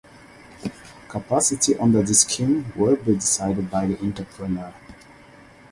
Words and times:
Capacity 1.07 1.77
under 1.77 2.01
this 2.01 2.21
scheme 2.21 2.73
will 2.75 2.95
be 2.95 3.13
decided 3.13 3.69
by 3.69 3.85
the 3.85 3.99
entrepreneur. 3.99 4.73